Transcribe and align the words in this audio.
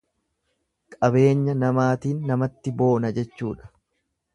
Qabeenya 0.95 1.55
namaatiin 1.65 2.27
namatti 2.33 2.77
boona 2.83 3.17
jechuudha. 3.21 3.73